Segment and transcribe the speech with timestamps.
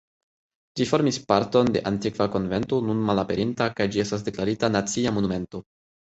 [0.79, 5.63] Ĝi formis parton de antikva konvento nun malaperinta kaj ĝi estas deklarita Nacia Monumento.